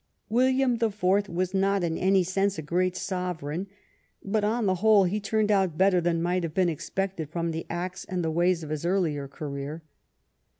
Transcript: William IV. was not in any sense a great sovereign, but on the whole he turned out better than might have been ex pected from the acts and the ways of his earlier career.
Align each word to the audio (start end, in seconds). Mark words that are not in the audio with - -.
William 0.29 0.79
IV. 0.81 1.29
was 1.29 1.53
not 1.53 1.83
in 1.83 1.95
any 1.95 2.23
sense 2.23 2.57
a 2.57 2.63
great 2.63 2.97
sovereign, 2.97 3.67
but 4.25 4.43
on 4.43 4.65
the 4.65 4.73
whole 4.81 5.03
he 5.03 5.19
turned 5.19 5.51
out 5.51 5.77
better 5.77 6.01
than 6.01 6.23
might 6.23 6.41
have 6.41 6.55
been 6.55 6.69
ex 6.69 6.89
pected 6.89 7.29
from 7.29 7.51
the 7.51 7.67
acts 7.69 8.03
and 8.05 8.23
the 8.23 8.31
ways 8.31 8.63
of 8.63 8.71
his 8.71 8.83
earlier 8.83 9.27
career. 9.27 9.83